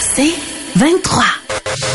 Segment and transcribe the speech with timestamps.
[0.00, 0.32] C'est
[0.76, 1.22] 23.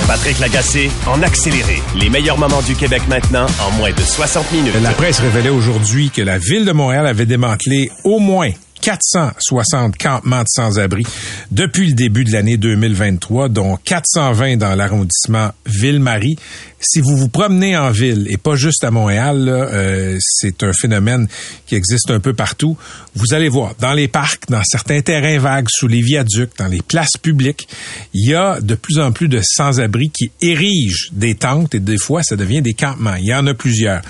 [0.08, 1.82] Patrick Lagacé en accéléré.
[1.96, 4.76] Les meilleurs moments du Québec maintenant en moins de 60 minutes.
[4.84, 8.52] La presse révélait aujourd'hui que la ville de Montréal avait démantelé au moins
[8.86, 11.08] 460 campements de sans-abri
[11.50, 16.36] depuis le début de l'année 2023, dont 420 dans l'arrondissement Ville-Marie.
[16.80, 21.28] Si vous vous promenez en ville, et pas juste à Montréal, euh, c'est un phénomène
[21.66, 22.78] qui existe un peu partout,
[23.16, 26.84] vous allez voir, dans les parcs, dans certains terrains vagues, sous les viaducs, dans les
[26.84, 27.68] places publiques,
[28.14, 31.98] il y a de plus en plus de sans-abri qui érigent des tentes et des
[31.98, 33.16] fois, ça devient des campements.
[33.16, 34.02] Il y en a plusieurs.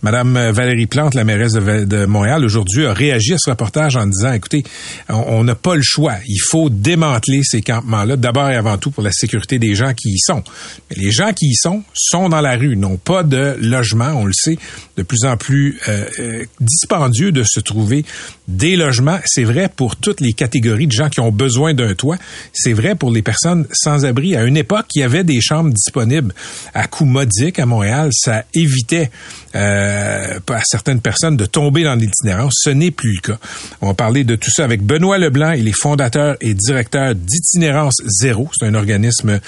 [0.00, 4.06] Madame Valérie Plante, la mairesse de, de Montréal, aujourd'hui, a réagi à ce reportage en
[4.06, 4.62] disant, écoutez,
[5.08, 6.14] on n'a pas le choix.
[6.26, 10.10] Il faut démanteler ces campements-là, d'abord et avant tout pour la sécurité des gens qui
[10.10, 10.42] y sont.
[10.90, 14.24] Mais les gens qui y sont sont dans la rue, n'ont pas de logement, on
[14.24, 14.58] le sait,
[14.96, 18.04] de plus en plus euh, euh, dispendieux de se trouver
[18.48, 19.18] des logements.
[19.24, 22.18] C'est vrai pour toutes les catégories de gens qui ont besoin d'un toit.
[22.52, 24.36] C'est vrai pour les personnes sans abri.
[24.36, 26.34] À une époque, il y avait des chambres disponibles
[26.74, 28.10] à coût modique à Montréal.
[28.12, 29.10] Ça évitait
[29.54, 32.54] euh, à certaines personnes de tomber dans l'itinérance.
[32.62, 33.38] Ce n'est plus le cas.
[33.80, 35.52] On va parler de tout ça avec Benoît Leblanc.
[35.52, 38.50] Il est fondateur et directeur d'Itinérance Zéro.
[38.58, 39.40] C'est un organisme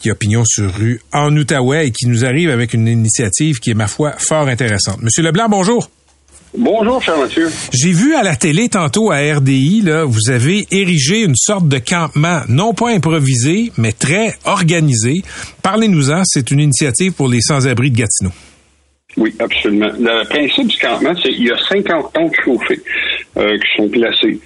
[0.00, 3.70] qui a pignon sur rue en Outaouais et qui nous arrive avec une initiative qui
[3.70, 4.85] est, ma foi, fort intéressante.
[5.00, 5.88] Monsieur Leblanc, bonjour.
[6.56, 7.48] Bonjour, cher monsieur.
[7.72, 11.78] J'ai vu à la télé tantôt à RDI, là, vous avez érigé une sorte de
[11.78, 15.22] campement, non pas improvisé, mais très organisé.
[15.62, 18.32] Parlez-nous-en, c'est une initiative pour les sans-abri de Gatineau.
[19.18, 19.90] Oui, absolument.
[19.98, 22.80] Le principe du campement, c'est qu'il y a 50 tentes chauffées
[23.36, 24.38] euh, qui sont placées.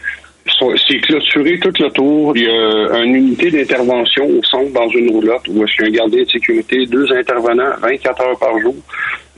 [0.88, 2.36] C'est clôturé tout le tour.
[2.36, 5.90] Il y a une unité d'intervention au centre dans une roulotte où y a un
[5.90, 8.74] gardien de sécurité, deux intervenants, 24 heures par jour.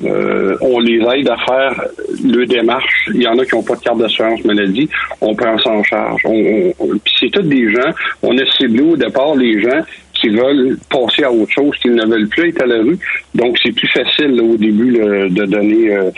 [0.04, 1.84] Euh, on les aide à faire
[2.24, 3.08] le démarche.
[3.14, 4.88] Il y en a qui n'ont pas de carte d'assurance maladie.
[5.20, 6.22] On prend ça en charge.
[6.24, 6.72] On,
[7.04, 7.90] Puis c'est tous des gens.
[8.22, 9.80] On a ciblé au départ les gens
[10.22, 12.98] qui veulent passer à autre chose, qu'ils ne veulent plus être à la rue.
[13.34, 16.10] Donc, c'est plus facile au début de donner euh,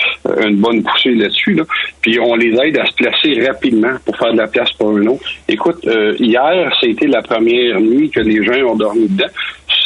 [0.46, 1.58] une bonne poussée là-dessus.
[2.02, 5.06] Puis, on les aide à se placer rapidement pour faire de la place pour un
[5.06, 5.24] autre.
[5.48, 9.32] Écoute, euh, hier, c'était la première nuit que les gens ont dormi dedans.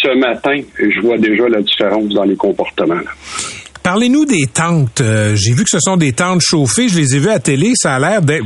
[0.03, 3.01] Ce matin, je vois déjà la différence dans les comportements.
[3.89, 5.01] Parlez-nous des tentes.
[5.01, 6.91] Euh, j'ai vu que ce sont des tentes chauffées.
[6.91, 7.73] Je les ai vues à télé.
[7.75, 8.45] Ça a l'air d'être...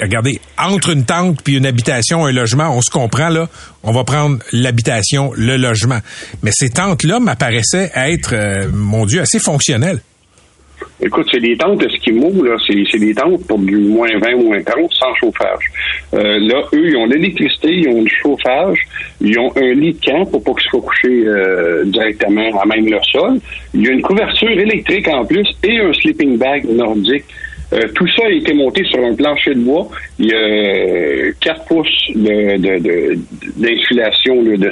[0.00, 3.48] Regardez, entre une tente puis une habitation, un logement, on se comprend, là.
[3.84, 6.00] On va prendre l'habitation, le logement.
[6.42, 10.00] Mais ces tentes-là m'apparaissaient être, euh, mon Dieu, assez fonctionnelles.
[11.00, 12.56] Écoute, c'est des tentes Esquimaux, là.
[12.66, 15.64] C'est des tentes pour du moins 20, moins 30, sans chauffage.
[16.14, 18.78] Euh, là, eux, ils ont l'électricité, ils ont du chauffage,
[19.20, 22.86] ils ont un lit de camp pour pas qu'ils soient couchés euh, directement à même
[22.86, 23.40] le sol.
[23.74, 27.24] Il y a une couverture électrique en plus et un sleeping bag nordique.
[27.72, 29.88] Euh, tout ça a été monté sur un plancher de bois.
[30.18, 32.10] Il y a 4 pouces
[33.56, 34.70] d'insulation de, de, de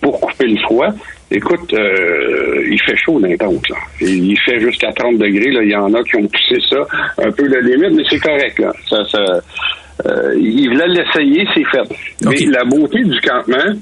[0.00, 0.90] pour couper le froid.
[1.30, 3.76] Écoute, euh, il fait chaud dans les tentes, là.
[4.00, 5.50] Il fait jusqu'à 30 degrés.
[5.50, 5.62] Là.
[5.62, 6.78] Il y en a qui ont poussé ça
[7.18, 8.58] un peu la limite, mais c'est correct.
[8.58, 8.72] Là.
[8.88, 9.18] Ça, ça,
[10.06, 11.94] euh, il voulait l'essayer, c'est fait.
[12.24, 13.74] Mais la beauté du campement,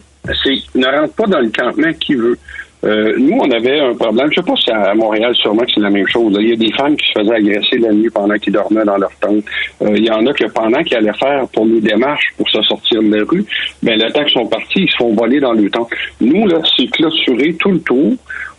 [0.42, 2.36] c'est ne rentre pas dans le campement qui veut.
[2.84, 4.28] Euh, nous, on avait un problème.
[4.30, 6.36] Je sais pas si à Montréal, sûrement que c'est la même chose.
[6.40, 8.98] Il y a des femmes qui se faisaient agresser la nuit pendant qu'ils dormaient dans
[8.98, 9.44] leur tente.
[9.82, 12.60] Euh, il y en a que pendant qu'ils allaient faire pour les démarches pour se
[12.62, 13.44] sortir de la rue,
[13.82, 15.88] ben, le temps qu'ils sont partis, ils se font voler dans le temps.
[16.20, 18.12] Nous, là, c'est clôturé tout le tour.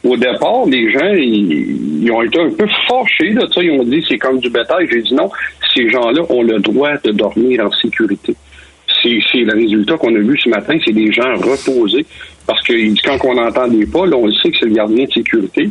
[0.03, 3.61] Au départ, les gens, ils, ont été un peu fâchés de ça.
[3.61, 4.87] Ils ont dit c'est comme du bétail.
[4.91, 5.29] J'ai dit non,
[5.73, 8.35] ces gens-là ont le droit de dormir en sécurité
[9.31, 12.05] c'est le résultat qu'on a vu ce matin, c'est des gens reposés.
[12.47, 12.73] Parce que
[13.05, 15.69] quand on entend des pas, là, on sait que c'est le gardien de sécurité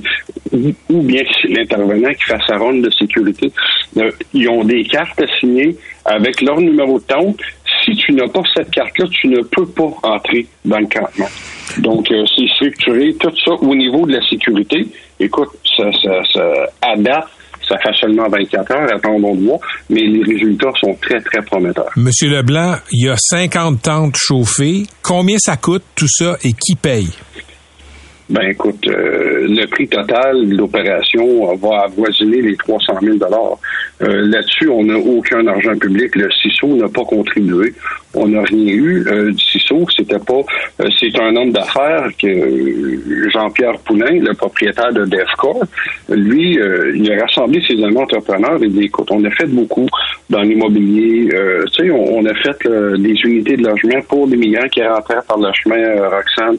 [0.52, 3.50] ou, bien que c'est l'intervenant qui fait sa ronde de sécurité.
[3.96, 7.40] Euh, ils ont des cartes à signer avec leur numéro de tente.
[7.82, 11.28] Si tu n'as pas cette carte-là, tu ne peux pas entrer dans le campement.
[11.78, 14.86] Donc, euh, c'est structuré, tout ça au niveau de la sécurité.
[15.18, 17.30] Écoute, ça, ça, ça adapte
[17.68, 19.58] ça fait seulement 24 heures, attendons de voir,
[19.90, 21.90] mais les résultats sont très, très prometteurs.
[21.96, 24.84] Monsieur Leblanc, il y a 50 tentes chauffées.
[25.02, 27.10] Combien ça coûte tout ça et qui paye?
[28.28, 33.58] Ben écoute, euh, le prix total de l'opération va avoisiner les 300 000 dollars.
[34.02, 36.16] Euh, là-dessus, on n'a aucun argent public.
[36.16, 37.72] Le CISO n'a pas contribué.
[38.14, 39.86] On n'a rien eu euh, du CISO.
[39.96, 40.40] C'était pas.
[40.98, 45.62] c'est un homme d'affaires que Jean-Pierre Poulain, le propriétaire de DEFCOR,
[46.08, 46.58] lui,
[46.94, 49.86] il a rassemblé ses amis entrepreneurs et dit écoute, on a fait beaucoup
[50.30, 51.28] dans l'immobilier.
[51.28, 52.68] tu sais, on, a fait
[52.98, 56.58] des unités de logement pour les migrants qui rentraient par le chemin Roxane.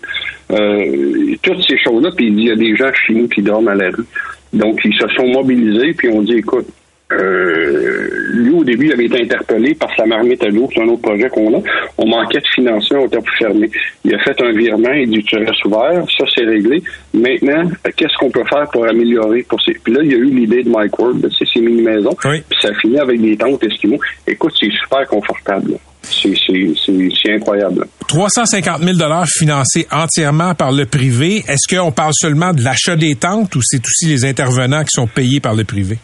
[0.50, 3.90] Tout ces choses-là, puis il y a des gens chez nous qui dorment à la
[3.90, 4.06] rue.
[4.54, 6.68] Donc, ils se sont mobilisés, puis on dit, écoute,
[7.14, 10.88] euh, lui, au début, il avait été interpellé par sa marmite à l'eau, c'est un
[10.88, 11.62] autre projet qu'on a.
[11.98, 13.70] On manquait de financement, on était plus fermé.
[14.04, 16.84] Il a fait un virement, il dit tu restes ouvert, ça c'est réglé.
[17.14, 19.74] Maintenant, qu'est-ce qu'on peut faire pour améliorer pour ces.
[19.74, 22.16] Puis là, il y a eu l'idée de Mike Ward, c'est ces mini-maisons.
[22.50, 23.98] Puis ça finit avec des tentes Eskimo.
[24.28, 25.78] Écoute, c'est super confortable.
[26.10, 27.88] C'est incroyable.
[28.08, 31.44] 350 000 financés entièrement par le privé.
[31.48, 35.08] Est-ce qu'on parle seulement de l'achat des tentes ou c'est aussi les intervenants qui sont
[35.08, 35.98] payés par le privé?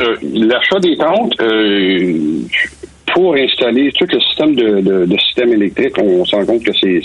[0.00, 2.42] Euh, l'achat des tentes, euh,
[3.14, 7.00] pour installer tout le système de, de, système électrique, on se rend compte que c'est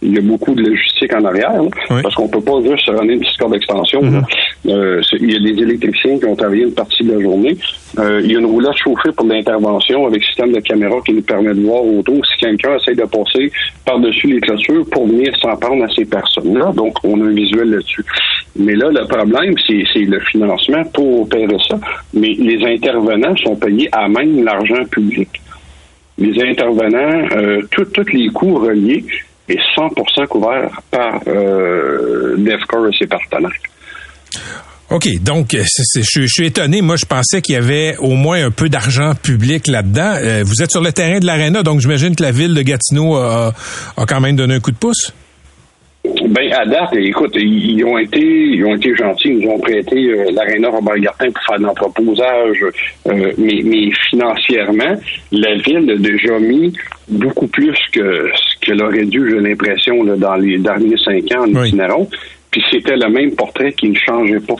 [0.00, 3.20] il y a beaucoup de logistique en arrière, parce qu'on peut pas juste runner une
[3.20, 4.00] petite corde d'extension.
[4.00, 4.22] Mm-hmm.
[4.68, 7.56] Euh, il y a des électriciens qui ont travaillé une partie de la journée.
[7.98, 11.22] Euh, il y a une roulotte chauffée pour l'intervention avec système de caméra qui nous
[11.22, 13.50] permet de voir autour si quelqu'un essaie de passer
[13.84, 16.72] par-dessus les clôtures pour venir s'en prendre à ces personnes-là.
[16.76, 18.04] Donc, on a un visuel là-dessus.
[18.56, 21.78] Mais là, le problème, c'est le financement pour opérer ça.
[22.14, 25.28] Mais les intervenants sont payés à même l'argent public.
[26.18, 29.04] Les intervenants, euh, tous les coûts reliés
[29.48, 33.50] est 100% couverts par euh, et ses partenaires.
[34.90, 36.80] OK, donc je, suis étonné.
[36.80, 40.14] Moi, je pensais qu'il y avait au moins un peu d'argent public là-dedans.
[40.16, 43.16] Euh, vous êtes sur le terrain de l'aréna, donc j'imagine que la ville de Gatineau
[43.16, 43.52] a,
[44.06, 45.12] quand même donné un coup de pouce.
[46.28, 49.96] Ben à date, écoute, ils ont été, ils ont été gentils, ils nous ont prêté
[49.96, 52.64] euh, l'aréna Robert Gartin pour faire de l'entreposage,
[53.08, 54.94] euh, mais, mais financièrement,
[55.32, 56.72] la ville a déjà mis
[57.08, 61.64] beaucoup plus que ce qu'elle aurait dû, j'ai l'impression, dans les derniers cinq ans en
[61.64, 62.08] itinérant.
[62.50, 64.56] Puis c'était le même portrait qui ne changeait pas.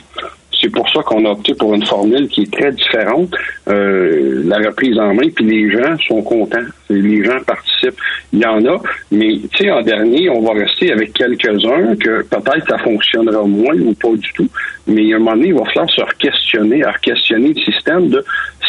[0.61, 3.33] C'est pour ça qu'on a opté pour une formule qui est très différente,
[3.69, 6.57] euh, la reprise en main, puis les gens sont contents.
[6.89, 7.99] Les gens participent.
[8.33, 8.77] Il y en a,
[9.11, 13.75] mais tu sais, en dernier, on va rester avec quelques-uns que peut-être ça fonctionnera moins
[13.75, 14.49] ou pas du tout.
[14.87, 18.23] Mais à un moment donné, il va falloir se questionner, à questionner le système de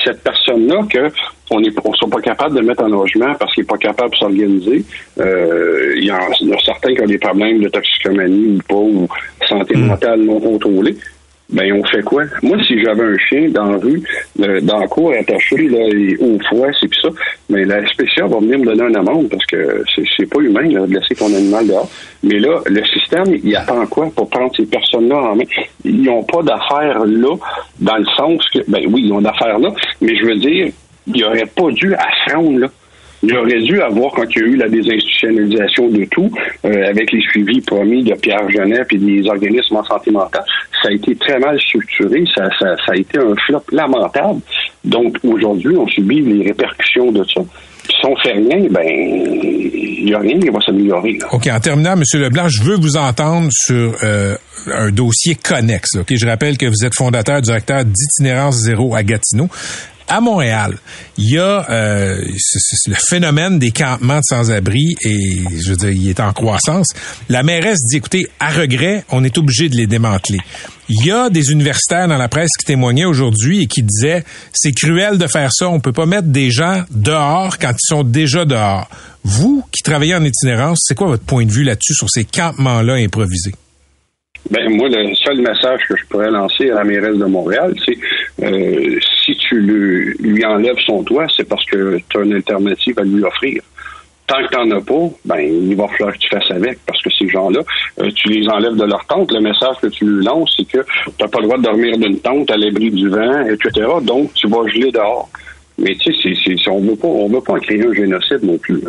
[0.04, 1.08] cette personne-là que
[1.50, 4.16] on ne soit pas capable de mettre en logement parce qu'il n'est pas capable de
[4.16, 4.84] s'organiser.
[5.18, 9.08] Euh, il, y en, a certains qui ont des problèmes de toxicomanie ou pas, ou
[9.48, 9.86] santé hmm.
[9.86, 10.96] mentale non contrôlée
[11.52, 12.24] ben on fait quoi?
[12.42, 14.02] Moi, si j'avais un chien dans la rue,
[14.40, 15.78] euh, dans le cours attaché, là,
[16.20, 17.08] au froid, c'est ça,
[17.48, 19.82] mais la SPCA va venir me donner une amende parce que
[20.16, 21.90] c'est pas humain de laisser ton animal dehors.
[22.22, 25.44] Mais là, le système, il attend quoi pour prendre ces personnes-là en main?
[25.84, 27.36] Ils n'ont pas d'affaires là,
[27.80, 29.70] dans le sens que, ben oui, ils ont d'affaires là,
[30.00, 30.72] mais je veux dire,
[31.06, 32.68] ils n'auraient pas dû à se là.
[33.22, 36.30] Il aurait dû avoir, quand il y a eu la désinstitutionnalisation de tout,
[36.64, 40.44] euh, avec les suivis promis de Pierre Genet et des organismes en santé mentale,
[40.82, 44.40] ça a été très mal structuré, ça, ça, ça a été un flop lamentable.
[44.84, 47.42] Donc aujourd'hui, on subit les répercussions de ça.
[47.84, 48.86] si on fait rien, ben
[50.00, 51.18] il n'y a rien qui va s'améliorer.
[51.30, 52.02] OK, en terminant, M.
[52.14, 54.34] Leblanc, je veux vous entendre sur euh,
[54.72, 55.96] un dossier connexe.
[55.96, 59.48] Ok, Je rappelle que vous êtes fondateur, directeur d'Itinérance Zéro à Gatineau
[60.10, 60.76] à Montréal,
[61.16, 62.20] il y a euh,
[62.86, 66.88] le phénomène des campements de sans-abri et je veux dire, il est en croissance.
[67.28, 70.40] La mairesse dit, écoutez, à regret, on est obligé de les démanteler.
[70.88, 74.72] Il y a des universitaires dans la presse qui témoignaient aujourd'hui et qui disaient, c'est
[74.72, 78.44] cruel de faire ça, on peut pas mettre des gens dehors quand ils sont déjà
[78.44, 78.88] dehors.
[79.22, 82.94] Vous, qui travaillez en itinérance, c'est quoi votre point de vue là-dessus sur ces campements-là
[82.94, 83.54] improvisés?
[84.48, 87.98] Ben moi, le seul message que je pourrais lancer à la mairesse de Montréal, c'est
[88.42, 93.02] euh, si tu lui, enlèves son toit, c'est parce que tu as une alternative à
[93.02, 93.62] lui offrir.
[94.28, 97.02] Tant que tu n'en as pas, ben il va falloir que tu fasses avec, parce
[97.02, 97.60] que ces gens-là,
[97.98, 99.32] euh, tu les enlèves de leur tente.
[99.32, 101.98] Le message que tu lui lances, c'est que tu n'as pas le droit de dormir
[101.98, 103.88] d'une tente à l'abri du vent, etc.
[104.02, 105.28] Donc, tu vas geler dehors.
[105.78, 108.80] Mais tu sais, on ne veut pas, créer un génocide non plus.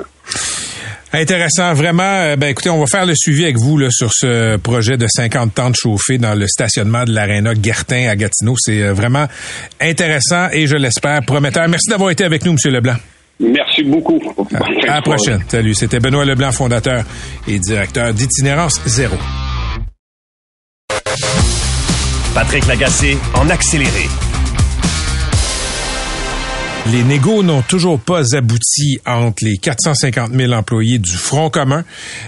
[1.14, 2.04] Intéressant, vraiment.
[2.04, 5.08] Euh, ben écoutez, on va faire le suivi avec vous là, sur ce projet de
[5.08, 8.56] 50 temps de chauffée dans le stationnement de l'aréna Guertin à Gatineau.
[8.58, 9.28] C'est euh, vraiment
[9.82, 11.68] intéressant et je l'espère prometteur.
[11.68, 12.96] Merci d'avoir été avec nous, Monsieur Leblanc.
[13.40, 14.20] Merci beaucoup.
[14.88, 15.44] À, la prochaine.
[15.48, 15.74] Salut.
[15.74, 17.04] C'était Benoît Leblanc, fondateur
[17.48, 19.18] et directeur d'Itinérance Zéro.
[22.34, 24.08] Patrick Lagacé en accéléré.
[26.92, 31.86] Les négos n'ont toujours pas abouti entre les 450 000 employés du Front commun,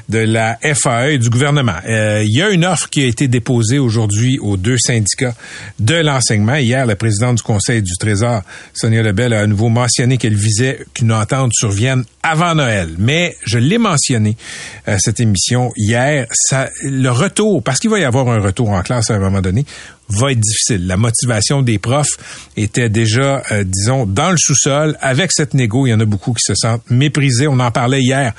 [0.08, 1.76] de la FAE et du gouvernement.
[1.86, 5.36] Euh, il y a une offre qui a été déposée aujourd'hui aux deux syndicats
[5.80, 6.56] de l'enseignement.
[6.56, 8.42] Hier, la présidente du Conseil du Trésor,
[8.74, 12.96] Sonia Lebel, a à nouveau mentionné qu'elle visait qu'une entente survienne avant Noël.
[12.98, 14.38] Mais je l'ai mentionné
[14.86, 16.26] à cette émission hier,
[16.84, 19.66] le retour, parce qu'il va y avoir un retour en classe à un moment donné,
[20.18, 20.88] va être difficile.
[20.88, 22.18] La motivation des profs
[22.58, 24.98] était déjà, euh, disons, dans le sous-sol.
[25.02, 27.48] Avec cette négo, il y en a beaucoup qui se sentent méprisés.
[27.48, 28.34] On en parlait hier.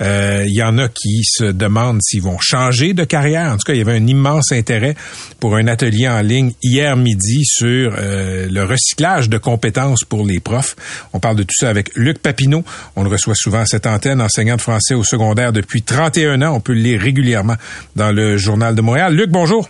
[0.00, 3.52] Euh, il y en a qui se demandent s'ils vont changer de carrière.
[3.52, 4.94] En tout cas, il y avait un immense intérêt
[5.40, 10.40] pour un atelier en ligne hier midi sur euh, le recyclage de compétences pour les
[10.40, 10.76] profs.
[11.12, 12.64] On parle de tout ça avec Luc Papineau.
[12.96, 16.54] On le reçoit souvent à cette antenne, enseignant de français au secondaire depuis 31 ans.
[16.54, 17.56] On peut le lire régulièrement
[17.96, 19.14] dans le Journal de Montréal.
[19.14, 19.68] Luc, bonjour.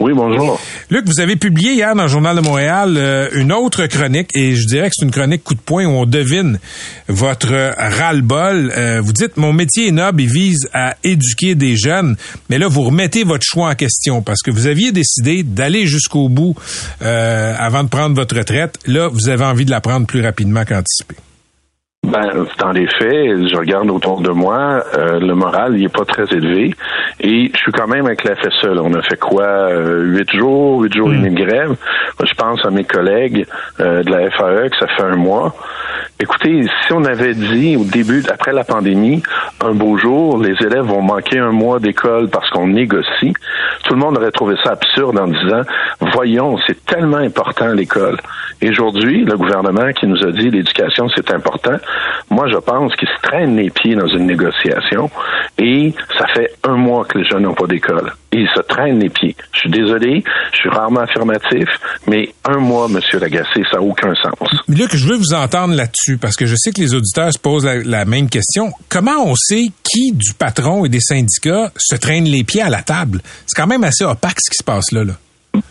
[0.00, 0.60] Oui, bonjour.
[0.90, 4.54] Luc, vous avez publié hier dans le Journal de Montréal euh, une autre chronique, et
[4.54, 6.60] je dirais que c'est une chronique coup de poing où on devine
[7.08, 8.72] votre ras-le-bol.
[8.76, 12.16] Euh, vous dites, mon métier est noble et vise à éduquer des jeunes,
[12.48, 16.28] mais là, vous remettez votre choix en question parce que vous aviez décidé d'aller jusqu'au
[16.28, 16.54] bout
[17.02, 18.78] euh, avant de prendre votre retraite.
[18.86, 21.16] Là, vous avez envie de la prendre plus rapidement qu'anticipé.
[22.08, 26.06] Ben, dans les faits, je regarde autour de moi, euh, le moral, il est pas
[26.06, 26.74] très élevé.
[27.20, 28.78] Et je suis quand même avec la FSE.
[28.82, 29.44] On a fait quoi?
[29.44, 31.76] Euh, huit jours, huit jours et demi de grève?
[32.24, 33.46] je pense à mes collègues
[33.80, 35.54] euh, de la FAE que ça fait un mois.
[36.20, 39.22] Écoutez, si on avait dit au début, après la pandémie,
[39.60, 43.34] un beau jour, les élèves vont manquer un mois d'école parce qu'on négocie,
[43.84, 45.62] tout le monde aurait trouvé ça absurde en disant,
[46.12, 48.16] voyons, c'est tellement important l'école.
[48.60, 51.76] Et aujourd'hui, le gouvernement qui nous a dit l'éducation c'est important,
[52.30, 55.10] moi je pense qu'il se traîne les pieds dans une négociation
[55.58, 58.12] et ça fait un mois que les jeunes n'ont pas d'école.
[58.32, 59.34] Ils se traînent les pieds.
[59.52, 61.68] Je suis désolé, je suis rarement affirmatif,
[62.06, 64.48] mais un mois, Monsieur Lagacé, ça n'a aucun sens.
[64.68, 67.64] Luc, je veux vous entendre là-dessus parce que je sais que les auditeurs se posent
[67.64, 68.70] la, même question.
[68.88, 72.82] Comment on sait qui du patron et des syndicats se traîne les pieds à la
[72.82, 73.20] table?
[73.46, 75.02] C'est quand même assez opaque ce qui se passe là.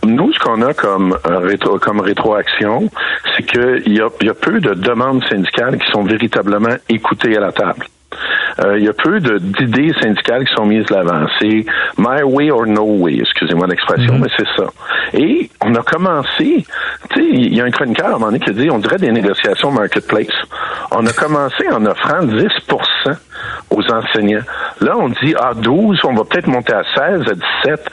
[0.04, 2.90] Nous, ce qu'on a comme euh, rétro, comme rétroaction,
[3.36, 7.40] c'est qu'il y a, y a peu de demandes syndicales qui sont véritablement écoutées à
[7.40, 7.86] la table.
[8.60, 11.28] Euh, il y a peu d'idées syndicales qui sont mises de l'avant.
[11.40, 11.66] C'est
[11.98, 14.22] my way or no way, excusez-moi l'expression, mhm.
[14.22, 14.70] mais c'est ça.
[15.14, 16.66] Et on a commencé,
[17.12, 18.80] tu sais, il y a un chroniqueur à un moment donné qui a dit, on
[18.80, 20.34] dirait des négociations marketplace.
[20.92, 23.18] On a commencé en offrant 10%
[23.70, 24.44] aux enseignants.
[24.82, 27.34] Là, on dit, ah, 12, on va peut-être monter à 16, à
[27.66, 27.90] 17.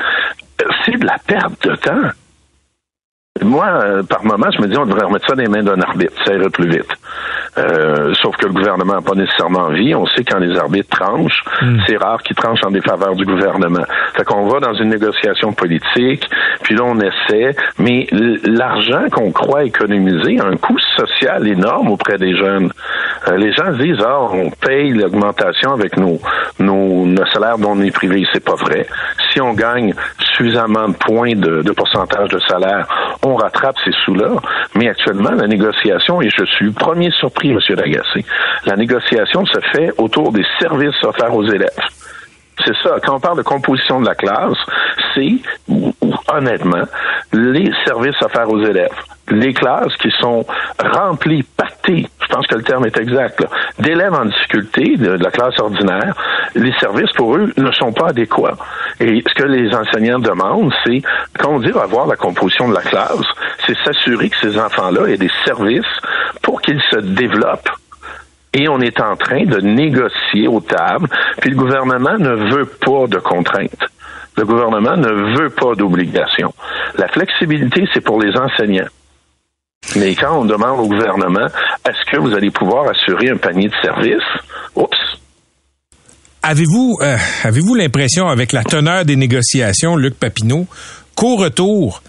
[0.85, 2.11] C'est de la perte de temps.
[3.43, 5.81] Moi, euh, par moment, je me dis, on devrait remettre ça dans les mains d'un
[5.81, 6.89] arbitre, ça irait plus vite.
[7.59, 9.93] Euh, sauf que le gouvernement n'a pas nécessairement envie.
[9.93, 11.79] On sait quand les arbitres tranchent, hmm.
[11.85, 13.85] c'est rare qu'ils tranchent en défaveur du gouvernement.
[14.17, 16.29] Fait qu'on va dans une négociation politique,
[16.63, 18.07] puis là on essaie, mais
[18.45, 22.71] l'argent qu'on croit économiser a un coût social énorme auprès des jeunes.
[23.29, 26.21] Euh, les gens disent, ah, on paye l'augmentation avec nos,
[26.61, 28.25] nos, nos salaires dont on est privé.
[28.33, 28.87] C'est pas vrai.
[29.35, 29.93] Si on gagne
[30.37, 32.87] suffisamment de points de, pourcentage de salaire,
[33.25, 34.31] on rattrape ces sous-là.
[34.77, 37.59] Mais actuellement, la négociation, et je suis premier surpris M.
[37.71, 38.25] Lagacé.
[38.65, 41.71] La négociation se fait autour des services offerts aux élèves.
[42.65, 42.97] C'est ça.
[43.03, 44.57] Quand on parle de composition de la classe,
[45.15, 45.35] c'est,
[46.33, 46.85] honnêtement,
[47.33, 48.95] les services offerts aux élèves.
[49.29, 50.45] Les classes qui sont
[50.79, 53.45] remplies, pâtées, je pense que le terme est exact,
[53.79, 56.15] d'élèves en difficulté, de, la classe ordinaire,
[56.55, 58.57] les services pour eux ne sont pas adéquats.
[59.01, 61.03] Et ce que les enseignants demandent, c'est,
[61.39, 63.27] quand on dit avoir la composition de la classe,
[63.67, 65.85] c'est s'assurer que ces enfants-là aient des services
[66.43, 67.71] pour qu'ils se développent
[68.55, 71.09] et on est en train de négocier aux tables,
[71.41, 73.85] puis le gouvernement ne veut pas de contraintes.
[74.37, 76.55] Le gouvernement ne veut pas d'obligations.
[76.97, 78.89] La flexibilité, c'est pour les enseignants.
[79.97, 81.47] Mais quand on demande au gouvernement,
[81.89, 84.23] est-ce que vous allez pouvoir assurer un panier de services?
[84.75, 85.24] Oups.
[86.47, 90.67] Avez-vous euh, avez-vous l'impression, avec la teneur des négociations, Luc Papineau,
[91.17, 92.03] qu'au retour,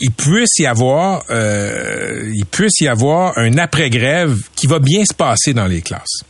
[0.00, 5.14] il puisse y avoir, euh, il puisse y avoir un après-grève qui va bien se
[5.14, 6.24] passer dans les classes?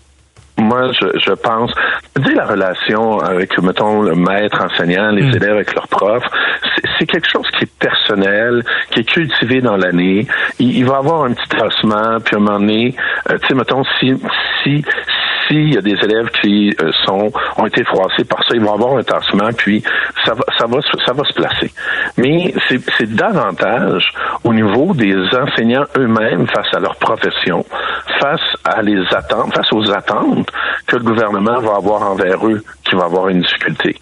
[0.58, 1.70] Moi, je, je pense,
[2.16, 5.37] dis la relation avec, mettons, le maître enseignant, les mm.
[5.37, 6.25] élèves avec leurs profs,
[6.99, 10.26] c'est quelque chose qui est personnel, qui est cultivé dans l'année.
[10.58, 12.94] Il, il, va avoir un petit tassement, puis à un moment donné,
[13.30, 14.12] euh, tu sais, mettons, si,
[14.62, 14.84] si,
[15.54, 18.75] s'il y a des élèves qui euh, sont ont été froissés par ça, ils vont
[18.75, 19.82] avoir un tassement, puis
[20.25, 21.73] ça va, ça va, ça va se placer.
[22.16, 22.52] Mais
[22.99, 27.64] c'est davantage au niveau des enseignants eux-mêmes face à leur profession,
[28.20, 30.50] face à les attentes, face aux attentes
[30.87, 33.96] que le gouvernement va avoir envers eux, qui va avoir une difficulté.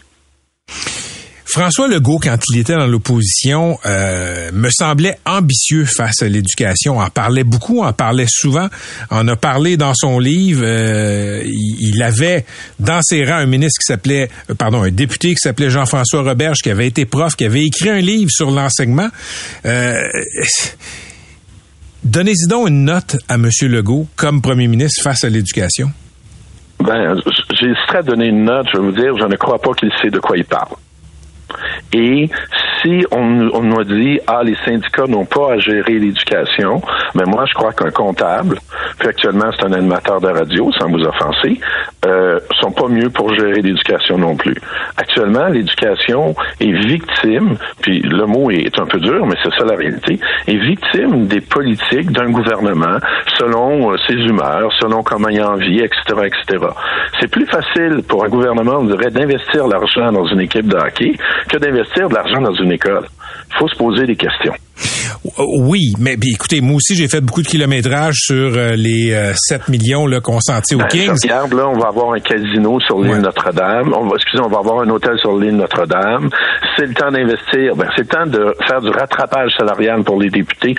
[1.53, 6.99] François Legault, quand il était dans l'opposition, euh, me semblait ambitieux face à l'éducation.
[6.99, 8.69] En parlait beaucoup, en parlait souvent.
[9.11, 10.63] En a parlé dans son livre.
[10.65, 12.47] Euh, il, avait
[12.81, 16.61] dans ses rangs un ministre qui s'appelait, euh, pardon, un député qui s'appelait Jean-François Roberge,
[16.63, 19.11] qui avait été prof, qui avait écrit un livre sur l'enseignement.
[22.03, 23.51] Donnez-y donc une note à M.
[23.65, 25.91] Legault comme premier ministre face à l'éducation.
[26.81, 27.15] Ben,
[27.51, 28.69] j'hésiterais à donner une note.
[28.73, 30.77] Je vais vous dire, je ne crois pas qu'il sait de quoi il parle.
[31.93, 32.29] Et
[32.83, 36.81] si on, on nous dit ah les syndicats n'ont pas à gérer l'éducation,
[37.15, 38.59] mais moi je crois qu'un comptable,
[38.99, 41.61] puis actuellement c'est un animateur de radio, sans vous offenser,
[42.07, 44.57] euh, sont pas mieux pour gérer l'éducation non plus.
[44.97, 49.77] Actuellement, l'éducation est victime, puis le mot est un peu dur, mais c'est ça la
[49.77, 52.99] réalité, est victime des politiques d'un gouvernement
[53.39, 56.67] selon euh, ses humeurs, selon comment il a envie, etc., etc.
[57.21, 61.13] C'est plus facile pour un gouvernement, on dirait, d'investir l'argent dans une équipe de hockey
[61.49, 63.07] que d'investir de l'argent dans une école.
[63.51, 64.55] Il faut se poser des questions.
[65.39, 69.71] Oui, mais écoutez, moi aussi j'ai fait beaucoup de kilométrage sur euh, les 7 euh,
[69.71, 71.19] millions consentis au ben, Kings.
[71.23, 73.93] regarde là, on va avoir un casino sur l'île Notre-Dame.
[73.95, 76.31] On va, excusez, on va avoir un hôtel sur l'île Notre-Dame.
[76.77, 77.77] C'est le temps d'investir.
[77.77, 80.75] Ben, c'est le temps de faire du rattrapage salarial pour les députés.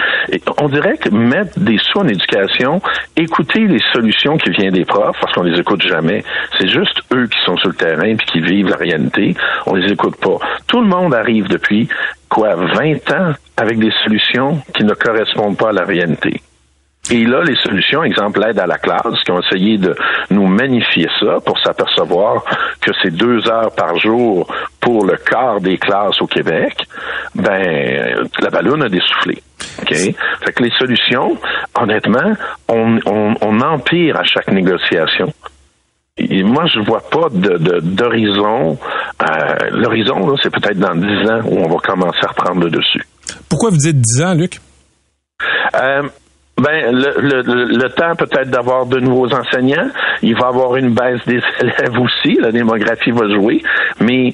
[0.62, 2.82] On dirait que mettre des sous en éducation,
[3.16, 6.24] écouter les solutions qui viennent des profs, parce qu'on les écoute jamais.
[6.58, 9.36] C'est juste eux qui sont sur le terrain et qui vivent la réalité.
[9.66, 10.38] On les écoute pas.
[10.68, 11.88] Tout le monde arrive depuis
[12.30, 16.42] quoi 20 ans avec des solutions qui ne correspondent pas à la réalité.
[17.12, 19.94] Et là, les solutions, exemple l'aide à la classe, qui ont essayé de
[20.30, 22.46] nous magnifier ça pour s'apercevoir
[22.80, 24.48] que c'est deux heures par jour
[24.80, 26.78] pour le quart des classes au Québec,
[27.36, 29.44] ben la ballonne a dessoufflé.
[29.82, 29.94] OK?
[29.94, 31.38] Fait que les solutions,
[31.78, 32.34] honnêtement,
[32.70, 35.34] on, on empire à chaque négociation.
[36.18, 38.78] Et moi, je vois pas d'horizon.
[39.22, 43.04] Euh, L'horizon, c'est peut-être dans dix ans où on va commencer à reprendre le dessus.
[43.50, 44.60] Pourquoi vous dites dix ans, Luc?
[45.76, 46.04] Euh,
[46.58, 49.90] ben, le, le, le temps peut-être d'avoir de nouveaux enseignants.
[50.22, 52.38] Il va y avoir une baisse des élèves aussi.
[52.40, 53.62] La démographie va jouer,
[54.00, 54.34] mais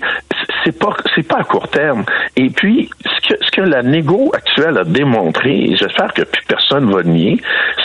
[0.63, 2.03] c'est pas c'est pas à court terme.
[2.35, 6.43] Et puis, ce que ce que la négo actuelle a démontré, et j'espère que plus
[6.45, 7.37] personne va nier,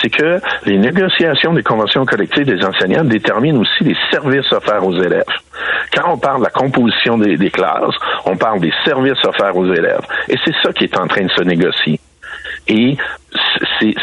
[0.02, 5.00] c'est que les négociations des conventions collectives des enseignants déterminent aussi les services offerts aux
[5.00, 5.22] élèves.
[5.94, 7.94] Quand on parle de la composition des, des classes,
[8.26, 10.04] on parle des services offerts aux élèves.
[10.28, 12.00] Et c'est ça qui est en train de se négocier.
[12.68, 12.96] Et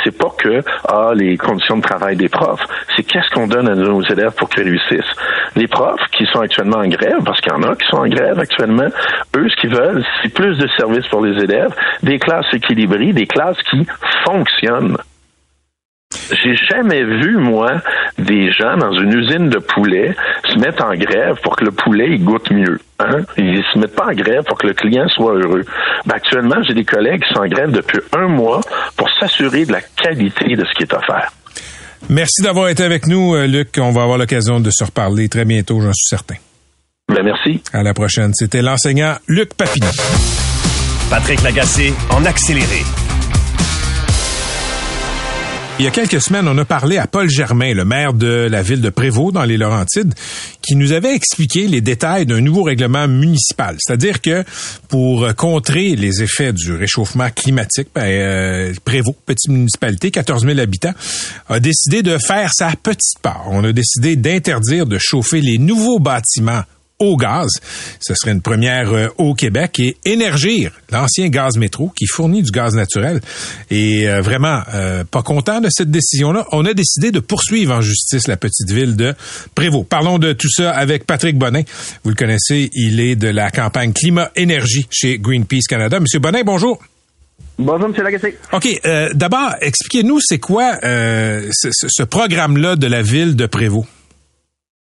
[0.04, 2.66] c'est pas que ah les conditions de travail des profs,
[2.96, 5.16] c'est qu'est-ce qu'on donne à nos élèves pour qu'ils réussissent.
[5.56, 8.08] Les profs qui sont actuellement en grève, parce qu'il y en a qui sont en
[8.08, 8.88] grève actuellement,
[9.36, 13.28] eux ce qu'ils veulent, c'est plus de services pour les élèves, des classes équilibrées, des
[13.28, 13.86] classes qui
[14.26, 14.98] fonctionnent.
[16.32, 17.82] J'ai jamais vu, moi,
[18.18, 20.16] des gens dans une usine de poulet
[20.50, 22.80] se mettre en grève pour que le poulet il goûte mieux.
[23.00, 23.22] Hein?
[23.38, 25.64] Ils se mettent pas en grève pour que le client soit heureux.
[26.06, 28.62] Ben, actuellement, j'ai des collègues qui sont en grève depuis un mois
[28.98, 31.32] pour s'assurer de la qualité de ce qui est offert.
[32.10, 33.70] Merci d'avoir été avec nous, euh, Luc.
[33.78, 36.36] On va avoir l'occasion de se reparler très bientôt, j'en suis certain.
[37.08, 37.62] Ben, merci.
[37.74, 38.34] À la prochaine.
[38.34, 39.88] C'était l'enseignant Luc Papineau.
[41.10, 42.84] Patrick Lagacé en accéléré.
[45.82, 48.62] Il y a quelques semaines, on a parlé à Paul Germain, le maire de la
[48.62, 50.14] ville de Prévost dans les Laurentides,
[50.62, 53.78] qui nous avait expliqué les détails d'un nouveau règlement municipal.
[53.80, 54.44] C'est-à-dire que
[54.90, 60.94] pour contrer les effets du réchauffement climatique, ben, euh, Prévost, petite municipalité, 14 000 habitants,
[61.50, 63.48] a décidé de faire sa petite part.
[63.50, 66.62] On a décidé d'interdire de chauffer les nouveaux bâtiments
[67.02, 67.50] au gaz.
[68.00, 72.52] Ce serait une première euh, au Québec et Énergir, l'ancien gaz métro qui fournit du
[72.52, 73.20] gaz naturel,
[73.70, 76.46] est euh, vraiment euh, pas content de cette décision-là.
[76.52, 79.16] On a décidé de poursuivre en justice la petite ville de
[79.56, 79.88] Prévost.
[79.88, 81.64] Parlons de tout ça avec Patrick Bonin.
[82.04, 86.00] Vous le connaissez, il est de la campagne climat-énergie chez Greenpeace Canada.
[86.00, 86.80] Monsieur Bonin, bonjour.
[87.58, 88.04] Bonjour, M.
[88.04, 88.38] Lagacé.
[88.54, 88.82] OK.
[89.14, 93.88] D'abord, expliquez-nous, c'est quoi ce, ce programme-là de la ville de Prévost?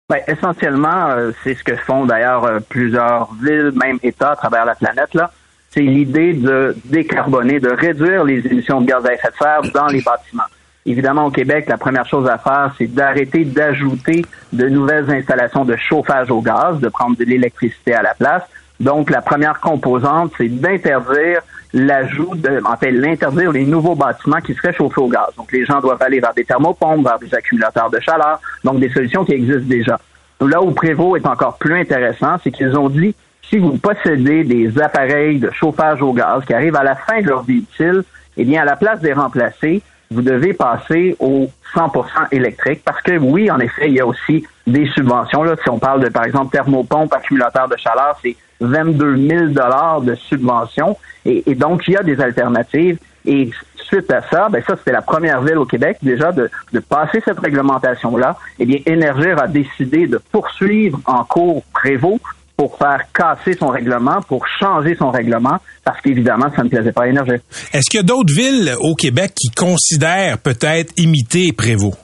[0.09, 4.65] Ben, essentiellement, euh, c'est ce que font d'ailleurs euh, plusieurs villes, même États à travers
[4.65, 5.13] la planète.
[5.13, 5.31] Là,
[5.69, 9.87] c'est l'idée de décarboner, de réduire les émissions de gaz à effet de serre dans
[9.87, 10.43] les bâtiments.
[10.85, 15.77] Évidemment, au Québec, la première chose à faire, c'est d'arrêter d'ajouter de nouvelles installations de
[15.77, 18.43] chauffage au gaz, de prendre de l'électricité à la place.
[18.81, 21.41] Donc, la première composante, c'est d'interdire
[21.73, 25.29] l'ajout de, en fait, l'interdire les nouveaux bâtiments qui seraient chauffés au gaz.
[25.37, 28.89] Donc, les gens doivent aller vers des thermopompes, vers des accumulateurs de chaleur, donc des
[28.89, 29.99] solutions qui existent déjà.
[30.39, 33.15] Là où Prévost est encore plus intéressant, c'est qu'ils ont dit,
[33.49, 37.27] si vous possédez des appareils de chauffage au gaz qui arrivent à la fin de
[37.27, 38.03] leur vie utile,
[38.37, 39.81] eh bien, à la place de les remplacer,
[40.11, 44.45] vous devez passer au 100% électrique parce que oui, en effet, il y a aussi
[44.67, 45.43] des subventions.
[45.43, 45.55] Là.
[45.61, 50.15] Si on parle de, par exemple, thermopompe, accumulateur de chaleur, c'est 22 000 dollars de
[50.15, 50.97] subventions.
[51.25, 52.97] Et, donc, il y a des alternatives.
[53.25, 56.49] Et suite à ça, ben ça, c'était la première ville au Québec déjà de,
[56.89, 58.35] passer cette réglementation-là.
[58.59, 62.21] Eh bien, Énergir a décidé de poursuivre en cours Prévost
[62.57, 67.03] pour faire casser son règlement, pour changer son règlement, parce qu'évidemment, ça ne plaisait pas
[67.03, 67.41] à Énergie.
[67.73, 72.02] Est-ce qu'il y a d'autres villes au Québec qui considèrent peut-être imiter Prévost?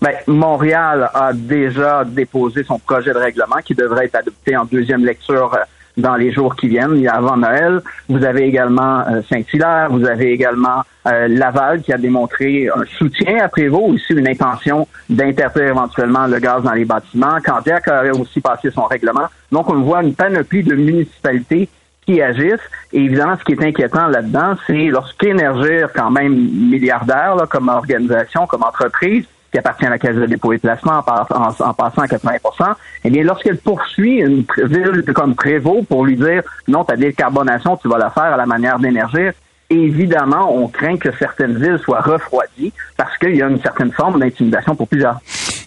[0.00, 5.04] Ben, Montréal a déjà déposé son projet de règlement qui devrait être adopté en deuxième
[5.04, 5.64] lecture euh,
[5.96, 7.06] dans les jours qui viennent.
[7.08, 12.68] Avant Noël, vous avez également euh, Saint-Hilaire, vous avez également euh, Laval qui a démontré
[12.68, 17.38] un soutien à Prévost, aussi une intention d'interdire éventuellement le gaz dans les bâtiments.
[17.44, 19.26] Candiac a aussi passé son règlement.
[19.50, 21.68] Donc, on voit une panoplie de municipalités
[22.06, 22.60] qui agissent.
[22.92, 28.62] Et évidemment, ce qui est inquiétant là-dedans, c'est lorsqu'Énergir, quand même milliardaire comme organisation, comme
[28.62, 33.10] entreprise, qui appartient à la Caisse de dépôt et placement en, passant à 80 eh
[33.10, 37.98] bien, lorsqu'elle poursuit une ville comme Prévost pour lui dire non, ta décarbonation, tu vas
[37.98, 39.28] la faire à la manière d'énergie,
[39.70, 44.20] évidemment, on craint que certaines villes soient refroidies parce qu'il y a une certaine forme
[44.20, 45.20] d'intimidation pour plusieurs.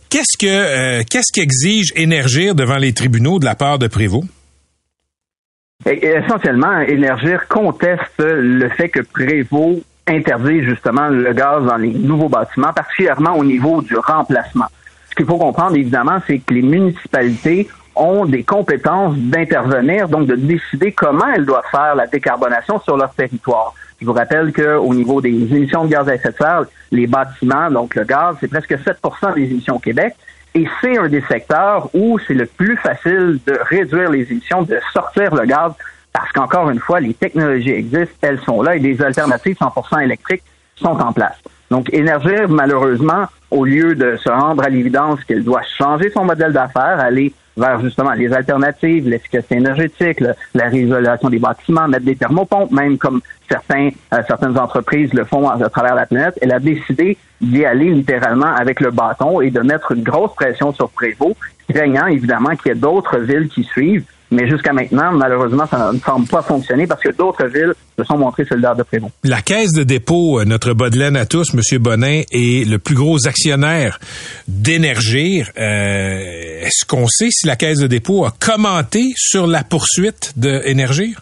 [0.10, 4.26] Qu'est-ce que euh, qu'est-ce qu'exige Énergir devant les tribunaux de la part de Prévost?
[5.86, 12.74] essentiellement, Énergir conteste le fait que Prévost interdit justement le gaz dans les nouveaux bâtiments,
[12.74, 14.68] particulièrement au niveau du remplacement.
[15.10, 20.36] Ce qu'il faut comprendre, évidemment, c'est que les municipalités ont des compétences d'intervenir, donc de
[20.36, 23.74] décider comment elles doivent faire la décarbonation sur leur territoire.
[24.00, 27.70] Je vous rappelle qu'au niveau des émissions de gaz à effet de serre, les bâtiments,
[27.70, 30.16] donc le gaz, c'est presque 7% des émissions au Québec.
[30.54, 34.80] Et c'est un des secteurs où c'est le plus facile de réduire les émissions, de
[34.92, 35.74] sortir le gaz
[36.22, 40.44] parce qu'encore une fois, les technologies existent, elles sont là et des alternatives 100% électriques
[40.76, 41.36] sont en place.
[41.72, 46.54] Donc, Énergir, malheureusement, au lieu de se rendre à l'évidence qu'elle doit changer son modèle
[46.54, 52.72] d'affaires, aller vers justement les alternatives, l'efficacité énergétique, la réisolation des bâtiments, mettre des thermopompes,
[52.72, 56.60] même comme certains, euh, certaines entreprises le font à, à, travers la planète, elle a
[56.60, 61.36] décidé d'y aller littéralement avec le bâton et de mettre une grosse pression sur Prévost,
[61.68, 66.00] craignant évidemment qu'il y ait d'autres villes qui suivent mais jusqu'à maintenant, malheureusement, ça ne
[66.00, 69.14] semble pas fonctionner parce que d'autres villes se sont montrées solidaires de Prévost.
[69.26, 71.62] La Caisse de dépôt, euh, notre bas à tous, M.
[71.80, 74.00] Bonin, est le plus gros actionnaire
[74.48, 75.50] d'Énergir.
[75.58, 81.22] Euh, Est-ce qu'on sait si la Caisse de dépôt a commenté sur la poursuite d'Énergir?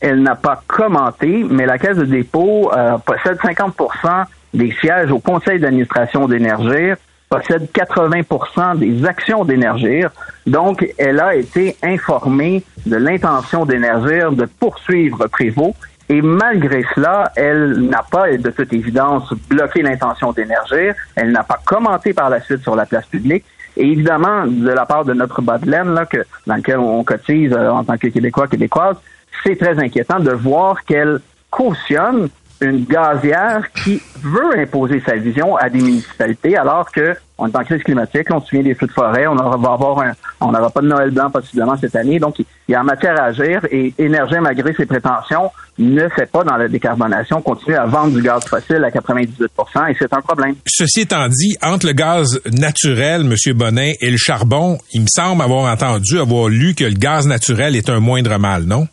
[0.00, 4.24] Elle n'a pas commenté, mais la Caisse de dépôt euh, possède 50%
[4.54, 6.96] des sièges au conseil d'administration d'Énergir
[7.28, 10.10] possède 80% des actions d'Énergir.
[10.46, 15.74] Donc, elle a été informée de l'intention d'Énergir de poursuivre Prévost.
[16.08, 20.94] Et malgré cela, elle n'a pas, de toute évidence, bloqué l'intention d'Énergir.
[21.16, 23.44] Elle n'a pas commenté par la suite sur la place publique.
[23.76, 27.02] Et évidemment, de la part de notre bas de laine, là, que, dans lequel on
[27.04, 28.96] cotise euh, en tant que Québécois, Québécoises,
[29.44, 32.28] c'est très inquiétant de voir qu'elle cautionne
[32.60, 37.64] une gazière qui veut imposer sa vision à des municipalités, alors que on est en
[37.64, 40.70] crise climatique, on se souvient des feux de forêt, on va avoir un, on n'aura
[40.70, 43.92] pas de Noël blanc possiblement cette année, donc il y a matière à agir et
[43.98, 48.42] Énergie, malgré ses prétentions, ne fait pas dans la décarbonation, continue à vendre du gaz
[48.46, 50.54] fossile à 98% et c'est un problème.
[50.66, 53.54] Ceci étant dit, entre le gaz naturel, M.
[53.54, 57.76] Bonin, et le charbon, il me semble avoir entendu, avoir lu que le gaz naturel
[57.76, 58.88] est un moindre mal, non?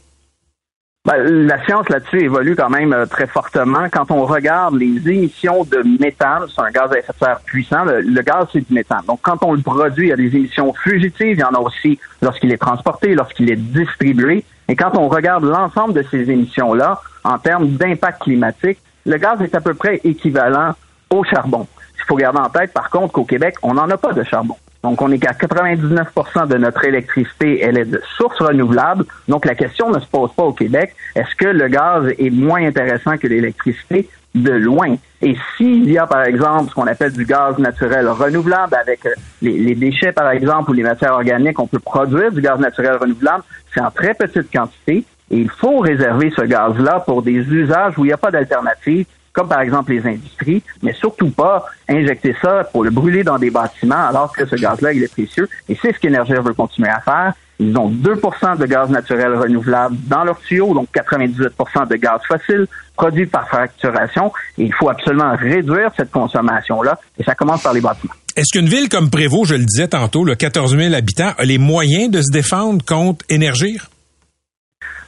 [1.05, 3.89] Ben, la science là-dessus évolue quand même euh, très fortement.
[3.91, 7.83] Quand on regarde les émissions de méthane, c'est un gaz à effet de serre puissant,
[7.83, 9.03] le, gaz c'est du méthane.
[9.05, 11.59] Donc quand on le produit, il y a des émissions fugitives, il y en a
[11.59, 14.45] aussi lorsqu'il est transporté, lorsqu'il est distribué.
[14.69, 19.55] Et quand on regarde l'ensemble de ces émissions-là, en termes d'impact climatique, le gaz est
[19.55, 20.71] à peu près équivalent
[21.09, 21.67] au charbon.
[21.97, 24.55] Il faut garder en tête, par contre, qu'au Québec, on n'en a pas de charbon.
[24.83, 29.05] Donc, on est qu'à 99% de notre électricité, elle est de source renouvelable.
[29.29, 30.93] Donc, la question ne se pose pas au Québec.
[31.15, 34.09] Est-ce que le gaz est moins intéressant que l'électricité?
[34.35, 34.95] De loin.
[35.21, 39.11] Et s'il y a, par exemple, ce qu'on appelle du gaz naturel renouvelable avec euh,
[39.43, 42.97] les, les, déchets, par exemple, ou les matières organiques, on peut produire du gaz naturel
[42.97, 43.43] renouvelable.
[43.75, 45.05] C'est en très petite quantité.
[45.29, 49.05] Et il faut réserver ce gaz-là pour des usages où il n'y a pas d'alternative
[49.33, 53.49] comme par exemple les industries, mais surtout pas injecter ça pour le brûler dans des
[53.49, 55.49] bâtiments alors que ce gaz-là, il est précieux.
[55.67, 57.33] Et c'est ce qu'Énergie veut continuer à faire.
[57.59, 62.67] Ils ont 2% de gaz naturel renouvelable dans leurs tuyaux, donc 98% de gaz fossile
[62.95, 64.31] produit par fracturation.
[64.57, 66.99] Et il faut absolument réduire cette consommation-là.
[67.17, 68.13] Et ça commence par les bâtiments.
[68.35, 71.59] Est-ce qu'une ville comme Prévost, je le disais tantôt, le 14 000 habitants, a les
[71.59, 73.89] moyens de se défendre contre Énergir?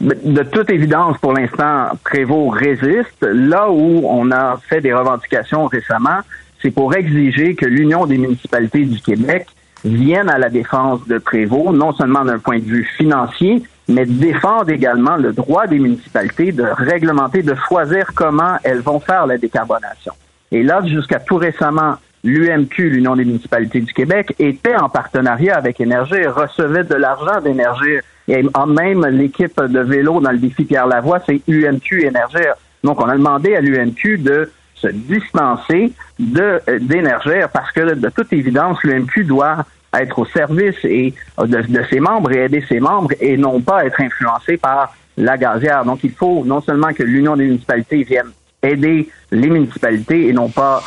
[0.01, 3.21] De toute évidence, pour l'instant, Prévost résiste.
[3.21, 6.19] Là où on a fait des revendications récemment,
[6.61, 9.47] c'est pour exiger que l'Union des municipalités du Québec
[9.83, 14.69] vienne à la défense de Prévost, non seulement d'un point de vue financier, mais défendre
[14.69, 20.13] également le droit des municipalités de réglementer, de choisir comment elles vont faire la décarbonation.
[20.51, 25.79] Et là, jusqu'à tout récemment, l'UMQ, l'Union des municipalités du Québec, était en partenariat avec
[25.79, 31.19] Énergie, recevait de l'argent d'Énergie et même l'équipe de vélo dans le défi Pierre Lavoie,
[31.25, 32.55] c'est UMQ Énergère.
[32.83, 38.09] Donc, on a demandé à l'UMQ de se distancer de euh, d'énergère parce que de
[38.09, 42.79] toute évidence, l'UMQ doit être au service et de, de ses membres et aider ses
[42.79, 45.85] membres et non pas être influencé par la gazière.
[45.85, 48.31] Donc, il faut non seulement que l'Union des municipalités vienne
[48.65, 50.83] aider les municipalités et non pas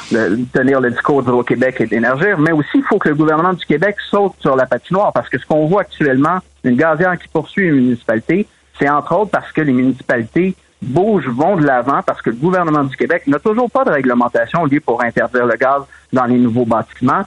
[0.53, 3.65] tenir le discours au Québec et d'énergir, mais aussi il faut que le gouvernement du
[3.65, 7.67] Québec saute sur la patinoire parce que ce qu'on voit actuellement, une gazière qui poursuit
[7.67, 8.47] une municipalité,
[8.79, 12.85] c'est entre autres parce que les municipalités bougent, vont de l'avant parce que le gouvernement
[12.85, 16.65] du Québec n'a toujours pas de réglementation liée pour interdire le gaz dans les nouveaux
[16.65, 17.25] bâtiments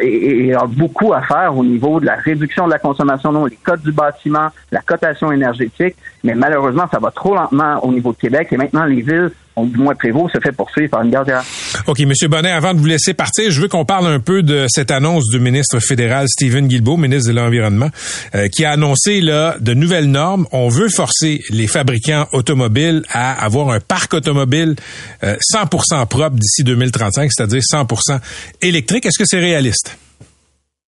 [0.00, 3.46] et, et, a beaucoup à faire au niveau de la réduction de la consommation d'eau,
[3.46, 8.12] les codes du bâtiment, la cotation énergétique, mais malheureusement, ça va trop lentement au niveau
[8.12, 9.30] de Québec et maintenant les villes
[9.62, 11.42] du moins Prévost se fait poursuivre par une gardière.
[11.86, 12.12] OK, M.
[12.28, 15.24] Bonnet, avant de vous laisser partir, je veux qu'on parle un peu de cette annonce
[15.30, 17.88] du ministre fédéral Stephen Guilbeault, ministre de l'Environnement,
[18.34, 20.46] euh, qui a annoncé là de nouvelles normes.
[20.50, 24.74] On veut forcer les fabricants automobiles à avoir un parc automobile
[25.22, 28.18] 100% euh, propre d'ici 2035, c'est-à-dire 100%
[28.60, 29.06] électrique.
[29.06, 29.98] Est-ce que c'est réaliste?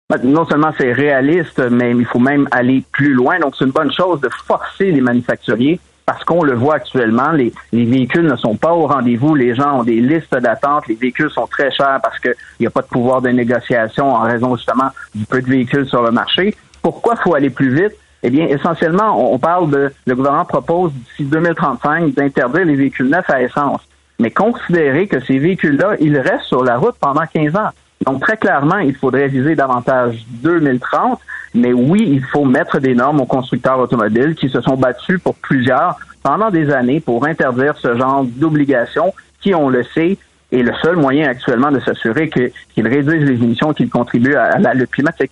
[0.09, 3.39] Ben, non seulement c'est réaliste, mais il faut même aller plus loin.
[3.39, 7.51] Donc, c'est une bonne chose de forcer les manufacturiers parce qu'on le voit actuellement, les,
[7.71, 11.47] véhicules ne sont pas au rendez-vous, les gens ont des listes d'attente, les véhicules sont
[11.47, 15.25] très chers parce qu'il n'y a pas de pouvoir de négociation en raison justement du
[15.25, 16.55] peu de véhicules sur le marché.
[16.83, 17.93] Pourquoi faut aller plus vite?
[18.21, 23.29] Eh bien, essentiellement, on parle de, le gouvernement propose d'ici 2035 d'interdire les véhicules neufs
[23.29, 23.81] à essence.
[24.19, 27.69] Mais considérer que ces véhicules-là, ils restent sur la route pendant 15 ans.
[28.05, 31.19] Donc, très clairement, il faudrait viser davantage 2030
[31.55, 35.35] mais oui, il faut mettre des normes aux constructeurs automobiles qui se sont battus pour
[35.35, 40.17] plusieurs pendant des années pour interdire ce genre d'obligations qui, on le sait,
[40.51, 44.59] est le seul moyen actuellement de s'assurer qu'ils réduisent les émissions et qu'ils contribuent à
[44.59, 45.31] la lutte climatique.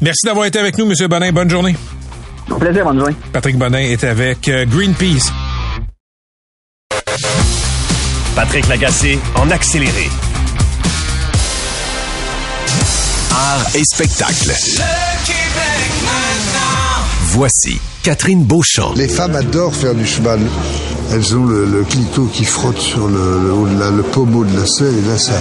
[0.00, 0.92] Merci d'avoir été avec nous, M.
[1.08, 1.32] Bonin.
[1.32, 1.74] Bonne journée.
[2.50, 3.16] Au plaisir, bonne journée.
[3.32, 5.32] Patrick Bonin est avec euh, Greenpeace.
[8.34, 10.10] Patrick Lagacé en accéléré.
[13.30, 14.52] Art et spectacle.
[17.30, 18.92] Voici Catherine Beauchamp.
[18.96, 20.38] Les femmes adorent faire du cheval.
[21.10, 24.94] Elles ont le, le clito qui frotte sur le, le, le, pommeau de la selle
[24.98, 25.32] et là ça.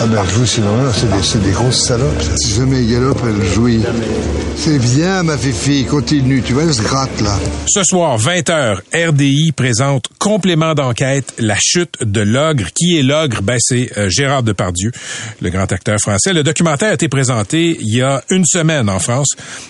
[0.00, 2.22] Ah ben jouit c'est normal, c'est des, des, grosses salopes.
[2.36, 3.82] Si jamais elles galopent, elles jouent.
[4.56, 7.36] C'est bien ma fille, continue, tu vois, elle se gratte là.
[7.66, 12.66] Ce soir, 20h, RDI présente complément d'enquête, la chute de l'ogre.
[12.74, 13.42] Qui est l'ogre?
[13.42, 14.92] Ben c'est euh, Gérard Depardieu,
[15.40, 16.32] le grand acteur français.
[16.32, 19.28] Le documentaire a été présenté il y a une semaine en France.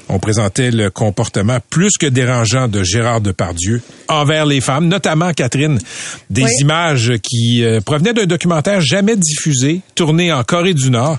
[0.08, 5.78] On présentait le comportement plus que dérangeant de Gérard Depardieu envers les femmes, notamment Catherine,
[6.28, 11.16] des images qui euh, provenaient d'un documentaire jamais diffusé, tourné en Corée du Nord,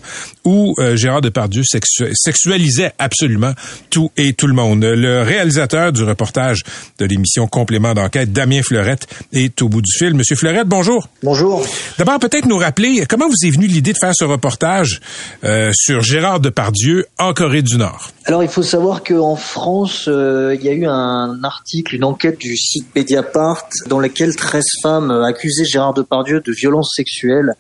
[0.49, 3.53] où euh, Gérard Depardieu sexualisait absolument
[3.91, 4.83] tout et tout le monde.
[4.83, 6.63] Le réalisateur du reportage
[6.97, 10.15] de l'émission Complément d'enquête, Damien Fleurette, est au bout du fil.
[10.15, 11.07] Monsieur Fleurette, bonjour.
[11.21, 11.63] Bonjour.
[11.99, 15.01] D'abord, peut-être nous rappeler comment vous est venue l'idée de faire ce reportage
[15.43, 18.09] euh, sur Gérard Depardieu en Corée du Nord?
[18.25, 22.57] Alors, il faut savoir qu'en France, il y a eu un article, une enquête du
[22.57, 27.53] site Mediapart dans laquelle 13 femmes accusaient Gérard Depardieu de violences sexuelles.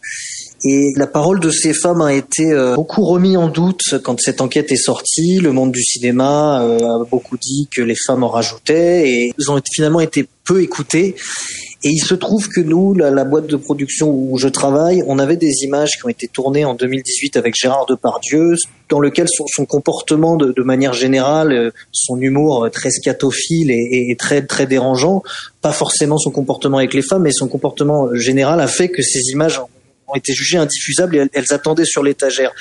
[0.65, 4.41] Et la parole de ces femmes a été euh, beaucoup remis en doute quand cette
[4.41, 5.39] enquête est sortie.
[5.39, 9.51] Le monde du cinéma euh, a beaucoup dit que les femmes en rajoutaient et ils
[9.51, 11.15] ont finalement été peu écoutés.
[11.81, 15.37] Et il se trouve que nous, la, boîte de production où je travaille, on avait
[15.37, 18.55] des images qui ont été tournées en 2018 avec Gérard Depardieu,
[18.89, 24.09] dans lequel son, son comportement de, de, manière générale, euh, son humour très scatophile et,
[24.09, 25.23] et, très très dérangeant,
[25.61, 29.29] pas forcément son comportement avec les femmes, mais son comportement général a fait que ces
[29.31, 29.61] images
[30.09, 32.51] ont été jugées indiffusables et elles, attendaient sur l'étagère.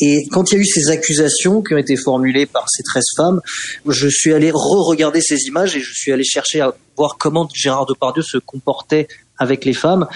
[0.00, 3.04] Et quand il y a eu ces accusations qui ont été formulées par ces 13
[3.16, 3.40] femmes,
[3.86, 7.86] je suis allé re-regarder ces images et je suis allé chercher à voir comment Gérard
[7.86, 10.06] Depardieu se comportait avec les femmes.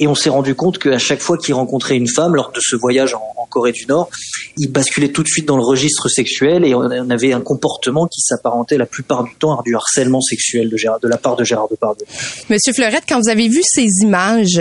[0.00, 2.76] Et on s'est rendu compte qu'à chaque fois qu'il rencontrait une femme lors de ce
[2.76, 4.10] voyage en, Corée du Nord,
[4.56, 6.80] il basculait tout de suite dans le registre sexuel et on
[7.10, 10.98] avait un comportement qui s'apparentait la plupart du temps à du harcèlement sexuel de, Gérard,
[10.98, 12.04] de la part de Gérard Depardieu.
[12.50, 14.58] Monsieur Fleurette, quand vous avez vu ces images,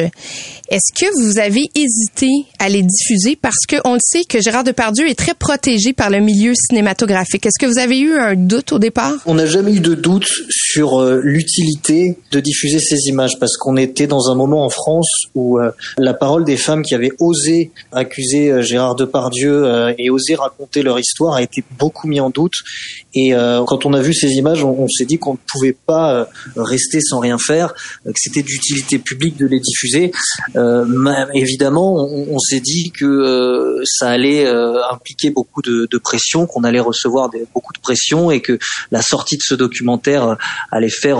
[0.69, 3.35] est-ce que vous avez hésité à les diffuser?
[3.35, 7.45] Parce qu'on le sait que Gérard Depardieu est très protégé par le milieu cinématographique.
[7.45, 9.15] Est-ce que vous avez eu un doute au départ?
[9.25, 13.75] On n'a jamais eu de doute sur euh, l'utilité de diffuser ces images parce qu'on
[13.77, 17.71] était dans un moment en France où euh, la parole des femmes qui avaient osé
[17.91, 22.29] accuser euh, Gérard Depardieu euh, et osé raconter leur histoire a été beaucoup mis en
[22.29, 22.53] doute.
[23.15, 23.31] Et
[23.67, 27.19] quand on a vu ces images, on, s'est dit qu'on ne pouvait pas rester sans
[27.19, 30.11] rien faire, que c'était d'utilité publique de les diffuser.
[31.35, 34.47] évidemment, on, s'est dit que ça allait
[34.91, 38.57] impliquer beaucoup de, de pression, qu'on allait recevoir des, beaucoup de pression et que
[38.89, 40.35] la sortie de ce documentaire
[40.71, 41.19] allait faire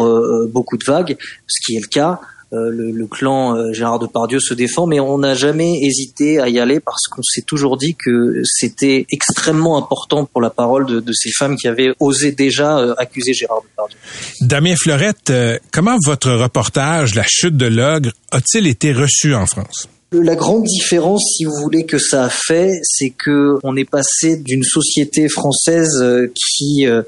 [0.51, 2.19] beaucoup de vagues, ce qui est le cas.
[2.53, 6.79] Le, le, clan Gérard Depardieu se défend, mais on n'a jamais hésité à y aller
[6.79, 11.31] parce qu'on s'est toujours dit que c'était extrêmement important pour la parole de, de, ces
[11.31, 13.97] femmes qui avaient osé déjà accuser Gérard Depardieu.
[14.41, 15.33] Damien Fleurette,
[15.71, 19.87] comment votre reportage La chute de l'ogre a-t-il été reçu en France?
[20.13, 24.37] La grande différence, si vous voulez, que ça a fait, c'est que on est passé
[24.37, 27.01] d'une société française euh, qui euh,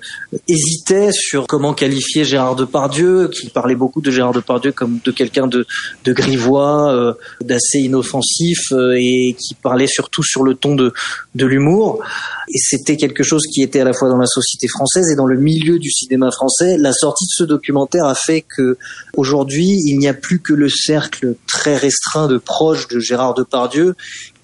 [0.47, 5.45] hésitait sur comment qualifier Gérard Depardieu, qui parlait beaucoup de Gérard Depardieu comme de quelqu'un
[5.45, 5.67] de,
[6.07, 10.91] grivois, euh, d'assez inoffensif et qui parlait surtout sur le ton de,
[11.35, 12.03] l'humour.
[12.49, 15.27] Et c'était quelque chose qui était à la fois dans la société française et dans
[15.27, 16.77] le milieu du cinéma français.
[16.79, 18.77] La sortie de ce documentaire a fait que
[19.15, 23.95] aujourd'hui, il n'y a plus que le cercle très restreint de proches Gérard Depardieu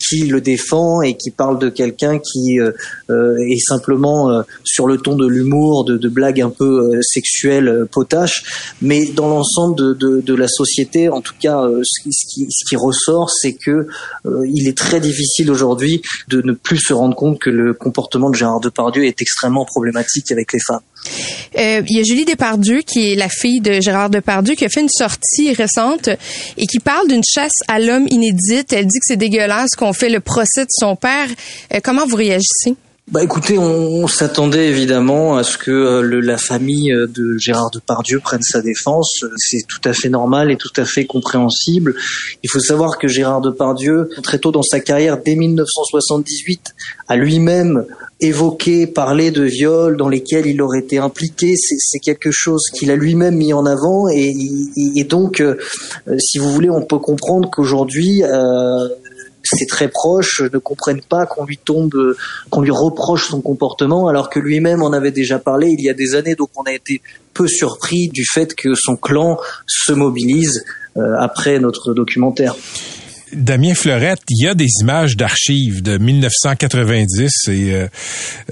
[0.09, 2.71] qui le défend et qui parle de quelqu'un qui euh,
[3.09, 7.85] euh, est simplement euh, sur le ton de l'humour, de, de, blagues un peu sexuelles,
[7.91, 8.73] potaches.
[8.81, 12.75] Mais dans l'ensemble de, de, de, la société, en tout cas, ce qui, ce qui
[12.75, 13.87] ressort, c'est que
[14.25, 18.35] il est très difficile aujourd'hui de ne plus se rendre compte que le comportement de
[18.35, 20.81] Gérard Depardieu est extrêmement problématique avec les femmes.
[21.57, 24.69] Euh, il y a Julie Depardieu, qui est la fille de Gérard Depardieu, qui a
[24.69, 26.09] fait une sortie récente
[26.57, 28.73] et qui parle d'une chasse à l'homme inédite.
[28.73, 31.27] Elle dit que c'est dégueulasse qu'on fait le procès de son père.
[31.73, 32.75] Euh, comment vous réagissez?
[33.11, 38.43] Bah écoutez, on, s'attendait évidemment à ce que euh, la famille de Gérard Depardieu prenne
[38.43, 39.25] sa défense.
[39.35, 41.95] C'est tout à fait normal et tout à fait compréhensible.
[42.41, 46.73] Il faut savoir que Gérard Depardieu, très tôt dans sa carrière, dès 1978,
[47.09, 47.85] a lui-même
[48.21, 51.55] évoqué, parlé de viols dans lesquels il aurait été impliqué.
[51.55, 54.33] C'est quelque chose qu'il a lui-même mis en avant et,
[54.95, 55.57] et, donc, euh,
[56.19, 58.87] si vous voulez, on peut comprendre qu'aujourd'hui, euh,
[59.43, 62.15] ses très proches ne comprennent pas qu'on lui tombe,
[62.49, 65.93] qu'on lui reproche son comportement, alors que lui-même en avait déjà parlé il y a
[65.93, 66.35] des années.
[66.35, 67.01] Donc on a été
[67.33, 70.63] peu surpris du fait que son clan se mobilise
[70.97, 72.55] euh, après notre documentaire.
[73.33, 77.87] Damien Fleurette, il y a des images d'archives de 1990 et euh,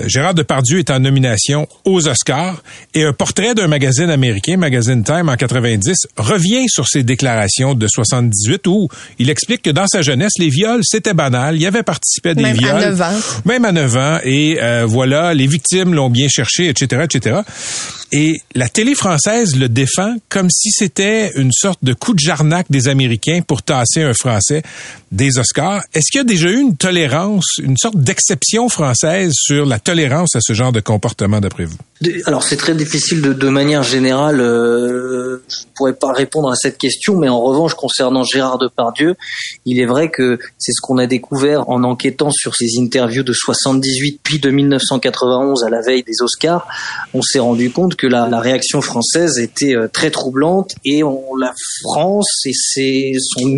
[0.05, 2.63] Gérard Depardieu est en nomination aux Oscars
[2.93, 7.87] et un portrait d'un magazine américain, Magazine Time en 90, revient sur ses déclarations de
[7.87, 8.87] 78 où
[9.17, 11.57] il explique que dans sa jeunesse, les viols, c'était banal.
[11.57, 12.83] Il avait participé à des même viols.
[12.83, 13.19] À 9 ans.
[13.45, 14.19] Même à 9 ans.
[14.23, 17.41] Et euh, voilà, les victimes l'ont bien cherché, etc., etc.
[18.11, 22.65] Et la télé française le défend comme si c'était une sorte de coup de jarnac
[22.69, 24.63] des Américains pour tasser un Français
[25.12, 25.84] des Oscars.
[25.93, 30.36] Est-ce qu'il y a déjà eu une tolérance, une sorte d'exception française sur la tolérance
[30.36, 31.77] à ce genre de comportement d'après vous?
[32.25, 36.77] Alors c'est très difficile de, manière générale, euh, je ne pourrais pas répondre à cette
[36.77, 39.15] question, mais en revanche concernant Gérard Depardieu,
[39.65, 43.34] il est vrai que c'est ce qu'on a découvert en enquêtant sur ses interviews de
[43.34, 46.67] 78 puis de 1991 à la veille des Oscars.
[47.13, 51.36] On s'est rendu compte que la, la, réaction française était euh, très troublante et on,
[51.36, 53.12] la France et c'est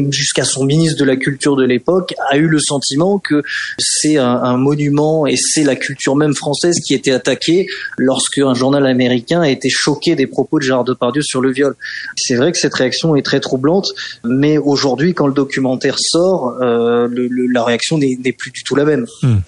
[0.10, 3.44] jusqu'à son ministre de la culture de l'époque a eu le sentiment que
[3.78, 8.54] c'est un, un monument et c'est la culture même française qui était attaquée lorsque qu'un
[8.54, 11.76] journal américain a été choqué des propos de Gérard Depardieu sur le viol.
[12.16, 13.88] C'est vrai que cette réaction est très troublante,
[14.24, 18.86] mais aujourd'hui, quand le documentaire sort, euh, le, la réaction n'est plus du tout la
[18.86, 19.06] même.
[19.22, 19.40] Hmm.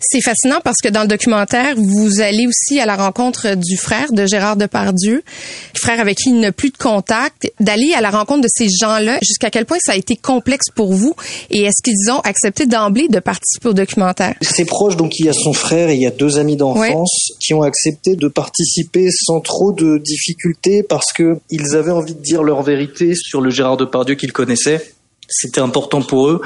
[0.00, 4.12] C'est fascinant parce que dans le documentaire, vous allez aussi à la rencontre du frère
[4.12, 5.22] de Gérard Depardieu,
[5.74, 9.18] frère avec qui il n'a plus de contact, d'aller à la rencontre de ces gens-là.
[9.22, 10.97] Jusqu'à quel point ça a été complexe pour vous
[11.50, 14.34] et est-ce qu'ils ont accepté d'emblée de participer au documentaire?
[14.42, 17.32] C'est proche, donc il y a son frère et il y a deux amis d'enfance
[17.40, 22.22] qui ont accepté de participer sans trop de difficultés parce que ils avaient envie de
[22.22, 24.82] dire leur vérité sur le Gérard Depardieu qu'ils connaissaient.
[25.28, 26.40] C'était important pour eux.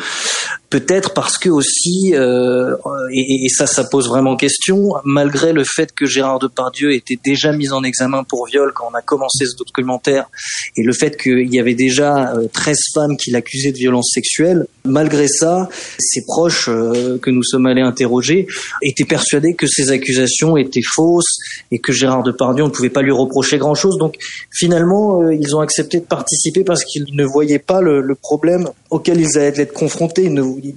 [0.68, 2.74] Peut-être parce que aussi, euh,
[3.12, 7.52] et, et, ça, ça pose vraiment question, malgré le fait que Gérard Depardieu était déjà
[7.52, 10.30] mis en examen pour viol quand on a commencé ce documentaire,
[10.76, 14.66] et le fait qu'il y avait déjà 13 euh, femmes qui l'accusaient de violence sexuelle,
[14.84, 15.68] malgré ça,
[15.98, 18.46] ses proches euh, que nous sommes allés interroger
[18.82, 21.38] étaient persuadés que ces accusations étaient fausses
[21.70, 23.98] et que Gérard Depardieu, on ne pouvait pas lui reprocher grand-chose.
[23.98, 24.16] Donc
[24.50, 28.68] finalement, euh, ils ont accepté de participer parce qu'ils ne voyaient pas le, le problème
[28.90, 30.30] auquel ils allaient être confrontés.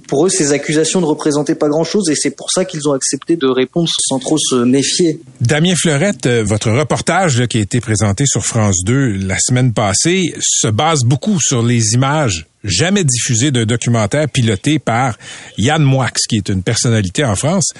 [0.08, 3.36] Pour eux, ces accusations ne représentaient pas grand-chose et c'est pour ça qu'ils ont accepté
[3.36, 5.20] de répondre sans trop se méfier.
[5.40, 10.34] Damien Fleurette, euh, votre reportage qui a été présenté sur France 2 la semaine passée
[10.40, 15.16] se base beaucoup sur les images jamais diffusées d'un documentaire piloté par
[15.56, 17.72] Yann Moix, qui est une personnalité en France,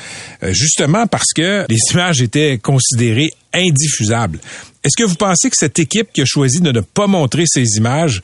[0.43, 4.39] euh, justement parce que les images étaient considérées indiffusables.
[4.85, 7.77] Est-ce que vous pensez que cette équipe qui a choisi de ne pas montrer ces
[7.77, 8.23] images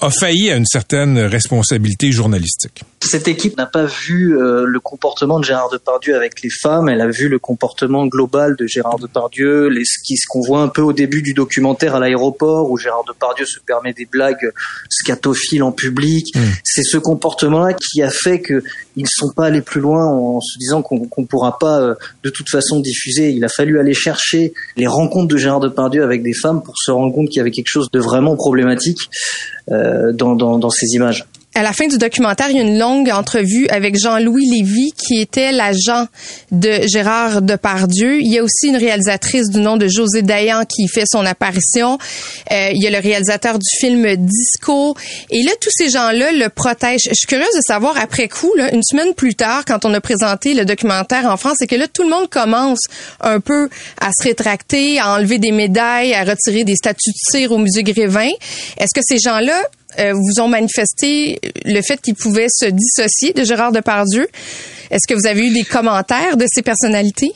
[0.00, 2.82] a failli à une certaine responsabilité journalistique.
[3.00, 7.00] Cette équipe n'a pas vu euh, le comportement de Gérard Depardieu avec les femmes, elle
[7.00, 10.92] a vu le comportement global de Gérard Depardieu, les, ce qu'on voit un peu au
[10.92, 14.52] début du documentaire à l'aéroport où Gérard Depardieu se permet des blagues
[14.88, 16.34] scatophiles en public.
[16.34, 16.40] Hmm.
[16.64, 18.62] C'est ce comportement-là qui a fait que
[18.96, 21.94] ils ne sont pas allés plus loin en se disant qu'on ne pourra pas euh,
[22.22, 23.30] de toute façon diffuser.
[23.30, 26.90] Il a fallu aller chercher les rencontres de Gérard Depardieu avec des femmes pour se
[26.90, 28.98] rendre compte qu'il y avait quelque chose de vraiment problématique
[29.68, 33.10] dans, dans, dans ces images à la fin du documentaire, il y a une longue
[33.10, 36.08] entrevue avec Jean-Louis Lévy, qui était l'agent
[36.50, 38.20] de Gérard Depardieu.
[38.20, 41.98] Il y a aussi une réalisatrice du nom de José Dayan qui fait son apparition.
[42.50, 44.96] Euh, il y a le réalisateur du film Disco.
[45.30, 47.08] Et là, tous ces gens-là le protègent.
[47.08, 50.00] Je suis curieuse de savoir, après coup, là, une semaine plus tard, quand on a
[50.00, 52.80] présenté le documentaire en France, c'est que là, tout le monde commence
[53.20, 53.68] un peu
[54.00, 57.84] à se rétracter, à enlever des médailles, à retirer des statues de cire au musée
[57.84, 58.30] Grévin.
[58.76, 59.62] Est-ce que ces gens-là
[59.98, 64.28] vous ont manifesté le fait qu'ils pouvaient se dissocier de Gérard Depardieu.
[64.90, 67.32] Est-ce que vous avez eu des commentaires de ces personnalités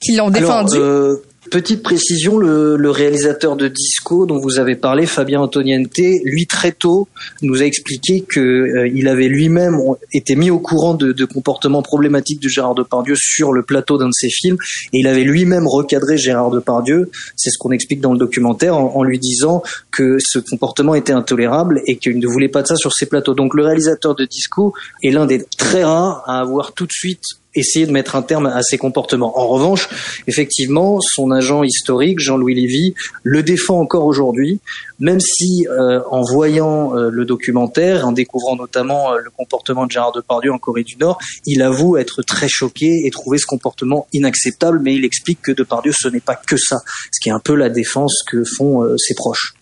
[0.00, 0.76] qui l'ont défendu?
[0.76, 1.16] Euh,
[1.48, 6.70] Petite précision, le, le, réalisateur de Disco dont vous avez parlé, Fabien Antoniente, lui très
[6.70, 7.08] tôt
[7.40, 9.78] nous a expliqué que euh, avait lui-même
[10.12, 14.08] été mis au courant de, de, comportements problématiques de Gérard Depardieu sur le plateau d'un
[14.08, 14.58] de ses films,
[14.92, 17.10] et il avait lui-même recadré Gérard Depardieu.
[17.36, 21.14] C'est ce qu'on explique dans le documentaire en, en, lui disant que ce comportement était
[21.14, 23.32] intolérable et qu'il ne voulait pas de ça sur ses plateaux.
[23.32, 27.22] Donc le réalisateur de Disco est l'un des très rares à avoir tout de suite
[27.54, 29.38] essayer de mettre un terme à ces comportements.
[29.38, 29.88] En revanche,
[30.26, 34.60] effectivement, son agent historique, Jean-Louis Lévy, le défend encore aujourd'hui,
[34.98, 39.90] même si euh, en voyant euh, le documentaire, en découvrant notamment euh, le comportement de
[39.90, 44.06] Gérard Depardieu en Corée du Nord, il avoue être très choqué et trouver ce comportement
[44.12, 46.76] inacceptable, mais il explique que Depardieu, ce n'est pas que ça,
[47.10, 49.54] ce qui est un peu la défense que font ses proches.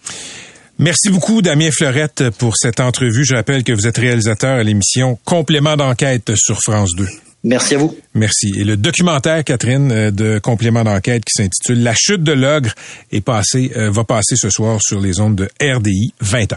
[0.78, 3.24] Merci beaucoup, Damien Fleurette, pour cette entrevue.
[3.24, 7.06] Je rappelle que vous êtes réalisateur à l'émission Complément d'enquête sur France 2.
[7.44, 7.96] Merci à vous.
[8.14, 8.52] Merci.
[8.56, 12.70] Et le documentaire, Catherine, euh, de complément d'enquête qui s'intitule La chute de l'ogre
[13.12, 16.56] est passé, euh, va passer ce soir sur les ondes de RDI 20h.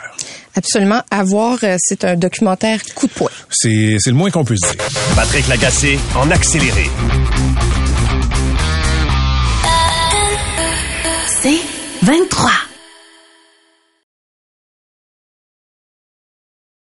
[0.56, 1.02] Absolument.
[1.12, 3.30] À voir, euh, c'est un documentaire coup de poing.
[3.52, 4.76] C'est, c'est le moins qu'on puisse dire.
[5.16, 6.90] Patrick Lagacé en accéléré.
[11.28, 11.60] C'est
[12.02, 12.52] 23.